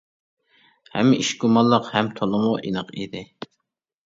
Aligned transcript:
ھەممە 0.95 1.19
ئىش 1.23 1.29
گۇمانلىق 1.43 1.91
ھەم 1.97 2.09
تولىمۇ 2.21 2.55
ئېنىق 2.63 2.91
ئىدى. 2.97 3.23